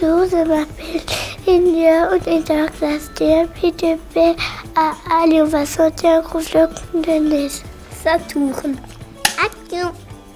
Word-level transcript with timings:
Bonjour, 0.00 0.24
je 0.30 0.36
m'appelle 0.36 1.02
Lilia, 1.46 2.08
on 2.10 2.30
est 2.30 2.48
dans 2.48 2.62
la 2.62 2.68
classe 2.68 3.10
de 3.20 3.46
puis 3.48 3.72
de 3.72 3.98
paix. 4.14 4.34
Ah, 4.76 4.92
allez, 5.22 5.42
on 5.42 5.46
va 5.46 5.66
sortir 5.66 6.10
un 6.10 6.20
gros 6.20 6.40
flocon 6.40 6.72
de 6.94 7.10
neige. 7.10 7.60
Ça 8.02 8.12
tourne. 8.32 8.76
Action 9.38 9.92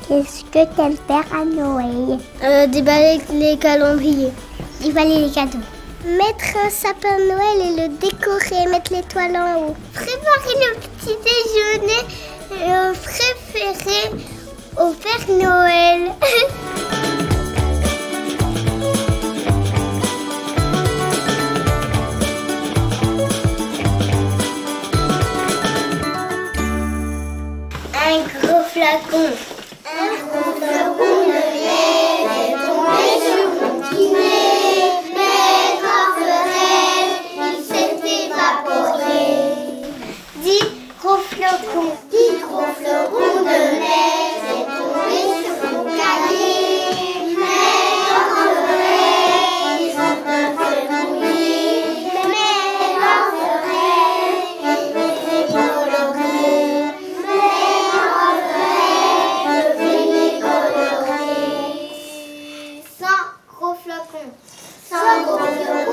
Qu'est-ce 0.08 0.44
que 0.44 0.64
t'aimes 0.74 0.96
faire 1.06 1.24
à 1.34 1.44
Noël? 1.44 2.18
Euh, 2.44 2.66
Déballer 2.66 3.20
les 3.32 3.56
calendriers. 3.56 4.32
Déballer 4.82 5.20
les 5.26 5.30
cadeaux. 5.30 5.58
Mettre 6.04 6.56
un 6.64 6.70
sapin 6.70 7.16
de 7.18 7.28
Noël 7.32 7.60
et 7.60 7.82
le 7.82 7.88
décorer, 7.96 8.66
mettre 8.70 8.92
l'étoile 8.92 9.36
en 9.36 9.68
haut. 9.68 9.76
Préparer 9.94 10.54
le 10.54 10.80
petit 10.80 11.16
déjeuner 11.24 12.02
euh, 12.52 12.92
préféré 12.92 14.10
au 14.78 14.92
Père 14.92 15.36
Noël. 15.36 16.12
Un 28.08 28.22
gros 28.40 28.66
flacon. 28.72 29.32
Un 29.84 30.12
gros 30.28 30.54
flacon 30.58 30.75
Cent 64.88 65.26
gros 65.26 65.85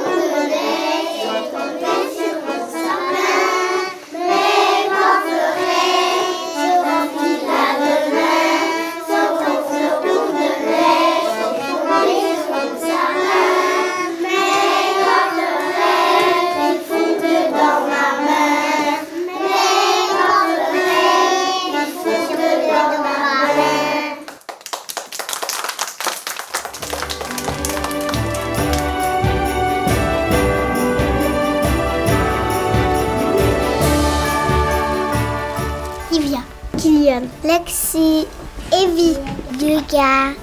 Kylian, 36.77 37.29
Lexi, 37.43 38.27
Evie, 38.71 39.17
Lucas, 39.61 40.42